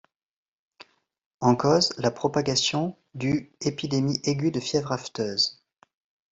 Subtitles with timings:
[1.41, 5.61] En cause, la propagation du épidémie aiguë de fièvre aphteuse.